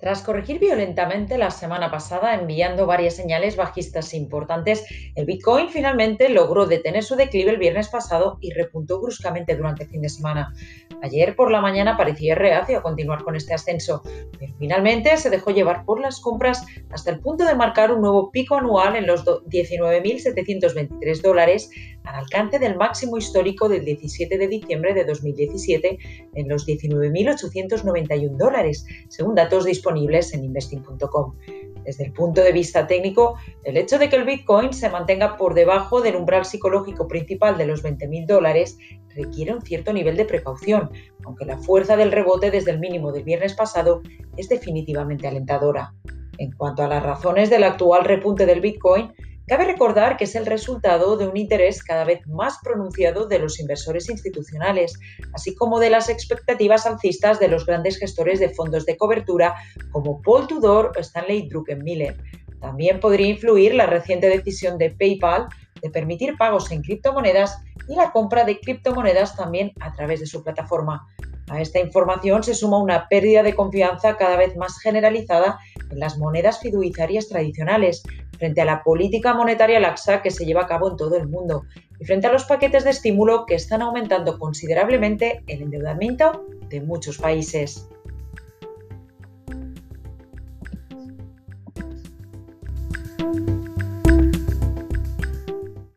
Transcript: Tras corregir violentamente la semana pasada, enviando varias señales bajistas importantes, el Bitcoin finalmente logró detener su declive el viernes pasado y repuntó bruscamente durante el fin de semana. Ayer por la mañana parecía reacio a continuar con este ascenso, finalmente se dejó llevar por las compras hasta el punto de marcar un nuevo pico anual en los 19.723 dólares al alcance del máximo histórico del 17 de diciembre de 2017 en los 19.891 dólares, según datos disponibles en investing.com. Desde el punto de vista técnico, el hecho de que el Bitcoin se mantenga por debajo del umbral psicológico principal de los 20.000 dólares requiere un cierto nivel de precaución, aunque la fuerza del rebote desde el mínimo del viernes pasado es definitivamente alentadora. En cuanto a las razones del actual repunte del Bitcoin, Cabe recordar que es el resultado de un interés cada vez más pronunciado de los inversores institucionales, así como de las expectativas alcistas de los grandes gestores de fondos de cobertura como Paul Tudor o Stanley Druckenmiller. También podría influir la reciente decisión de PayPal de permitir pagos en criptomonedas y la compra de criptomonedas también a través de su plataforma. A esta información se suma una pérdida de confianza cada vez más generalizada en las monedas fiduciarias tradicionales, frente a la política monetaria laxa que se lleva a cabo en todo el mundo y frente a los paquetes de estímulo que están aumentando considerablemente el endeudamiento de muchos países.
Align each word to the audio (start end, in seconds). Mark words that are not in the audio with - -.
Tras 0.00 0.22
corregir 0.22 0.58
violentamente 0.58 1.36
la 1.36 1.50
semana 1.50 1.90
pasada, 1.90 2.34
enviando 2.34 2.86
varias 2.86 3.14
señales 3.14 3.56
bajistas 3.56 4.14
importantes, 4.14 4.86
el 5.14 5.26
Bitcoin 5.26 5.68
finalmente 5.68 6.30
logró 6.30 6.66
detener 6.66 7.04
su 7.04 7.16
declive 7.16 7.50
el 7.50 7.58
viernes 7.58 7.88
pasado 7.88 8.38
y 8.40 8.50
repuntó 8.52 8.98
bruscamente 9.00 9.54
durante 9.56 9.84
el 9.84 9.90
fin 9.90 10.00
de 10.00 10.08
semana. 10.08 10.54
Ayer 11.02 11.36
por 11.36 11.50
la 11.50 11.60
mañana 11.60 11.98
parecía 11.98 12.34
reacio 12.34 12.78
a 12.78 12.82
continuar 12.82 13.22
con 13.22 13.36
este 13.36 13.52
ascenso, 13.52 14.02
finalmente 14.58 15.16
se 15.16 15.30
dejó 15.30 15.50
llevar 15.50 15.84
por 15.84 16.00
las 16.00 16.20
compras 16.20 16.64
hasta 16.90 17.10
el 17.10 17.20
punto 17.20 17.44
de 17.44 17.54
marcar 17.54 17.92
un 17.92 18.00
nuevo 18.00 18.30
pico 18.30 18.56
anual 18.56 18.96
en 18.96 19.06
los 19.06 19.24
19.723 19.24 21.22
dólares 21.22 21.70
al 22.04 22.14
alcance 22.14 22.58
del 22.58 22.76
máximo 22.76 23.18
histórico 23.18 23.68
del 23.68 23.84
17 23.84 24.38
de 24.38 24.48
diciembre 24.48 24.94
de 24.94 25.04
2017 25.04 25.98
en 26.34 26.48
los 26.48 26.66
19.891 26.66 28.36
dólares, 28.36 28.86
según 29.08 29.34
datos 29.34 29.64
disponibles 29.64 30.32
en 30.34 30.44
investing.com. 30.44 31.34
Desde 31.84 32.04
el 32.04 32.12
punto 32.12 32.42
de 32.42 32.52
vista 32.52 32.86
técnico, 32.86 33.36
el 33.64 33.76
hecho 33.76 33.98
de 33.98 34.08
que 34.08 34.16
el 34.16 34.24
Bitcoin 34.24 34.72
se 34.72 34.90
mantenga 34.90 35.36
por 35.36 35.54
debajo 35.54 36.00
del 36.00 36.16
umbral 36.16 36.44
psicológico 36.44 37.08
principal 37.08 37.56
de 37.58 37.66
los 37.66 37.82
20.000 37.82 38.26
dólares 38.26 38.78
requiere 39.14 39.54
un 39.54 39.62
cierto 39.62 39.92
nivel 39.92 40.16
de 40.16 40.24
precaución, 40.24 40.90
aunque 41.24 41.44
la 41.44 41.58
fuerza 41.58 41.96
del 41.96 42.12
rebote 42.12 42.50
desde 42.50 42.70
el 42.70 42.78
mínimo 42.78 43.12
del 43.12 43.24
viernes 43.24 43.54
pasado 43.54 44.02
es 44.36 44.48
definitivamente 44.48 45.26
alentadora. 45.26 45.94
En 46.38 46.52
cuanto 46.52 46.82
a 46.82 46.88
las 46.88 47.02
razones 47.02 47.50
del 47.50 47.64
actual 47.64 48.04
repunte 48.04 48.46
del 48.46 48.60
Bitcoin, 48.60 49.12
Cabe 49.50 49.64
recordar 49.64 50.16
que 50.16 50.22
es 50.22 50.36
el 50.36 50.46
resultado 50.46 51.16
de 51.16 51.26
un 51.26 51.36
interés 51.36 51.82
cada 51.82 52.04
vez 52.04 52.24
más 52.28 52.60
pronunciado 52.62 53.26
de 53.26 53.40
los 53.40 53.58
inversores 53.58 54.08
institucionales, 54.08 54.96
así 55.32 55.56
como 55.56 55.80
de 55.80 55.90
las 55.90 56.08
expectativas 56.08 56.86
alcistas 56.86 57.40
de 57.40 57.48
los 57.48 57.66
grandes 57.66 57.98
gestores 57.98 58.38
de 58.38 58.50
fondos 58.50 58.86
de 58.86 58.96
cobertura 58.96 59.56
como 59.90 60.22
Paul 60.22 60.46
Tudor 60.46 60.92
o 60.96 61.00
Stanley 61.00 61.48
Druckenmiller. 61.48 62.16
También 62.60 63.00
podría 63.00 63.26
influir 63.26 63.74
la 63.74 63.86
reciente 63.86 64.28
decisión 64.28 64.78
de 64.78 64.90
PayPal 64.90 65.48
de 65.82 65.90
permitir 65.90 66.36
pagos 66.36 66.70
en 66.70 66.82
criptomonedas 66.82 67.58
y 67.88 67.96
la 67.96 68.12
compra 68.12 68.44
de 68.44 68.60
criptomonedas 68.60 69.34
también 69.34 69.72
a 69.80 69.92
través 69.92 70.20
de 70.20 70.26
su 70.26 70.44
plataforma. 70.44 71.08
A 71.50 71.60
esta 71.60 71.80
información 71.80 72.44
se 72.44 72.54
suma 72.54 72.78
una 72.78 73.08
pérdida 73.08 73.42
de 73.42 73.56
confianza 73.56 74.16
cada 74.16 74.36
vez 74.36 74.56
más 74.56 74.78
generalizada 74.78 75.58
en 75.90 75.98
las 75.98 76.16
monedas 76.16 76.60
fiduciarias 76.60 77.28
tradicionales, 77.28 78.04
frente 78.38 78.60
a 78.60 78.64
la 78.64 78.84
política 78.84 79.34
monetaria 79.34 79.80
laxa 79.80 80.22
que 80.22 80.30
se 80.30 80.46
lleva 80.46 80.62
a 80.62 80.66
cabo 80.68 80.88
en 80.88 80.96
todo 80.96 81.16
el 81.16 81.28
mundo 81.28 81.64
y 81.98 82.04
frente 82.04 82.28
a 82.28 82.32
los 82.32 82.44
paquetes 82.44 82.84
de 82.84 82.90
estímulo 82.90 83.46
que 83.46 83.56
están 83.56 83.82
aumentando 83.82 84.38
considerablemente 84.38 85.42
el 85.48 85.62
endeudamiento 85.62 86.46
de 86.68 86.80
muchos 86.82 87.18
países. 87.18 87.88